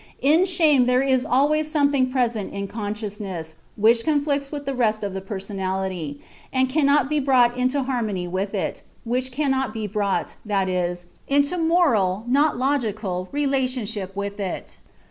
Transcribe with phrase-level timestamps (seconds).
[0.23, 5.13] In shame there is always something present in consciousness which conflicts with the rest of
[5.13, 6.19] the personality,
[6.51, 11.55] and cannot be brought into harmony with it, which cannot be brought, that is, into
[11.55, 14.77] moral (not logical) relationship with it.